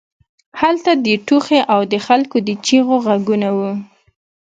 [0.61, 3.71] هلته د ټوخي او د خلکو د چیغو غږونه وو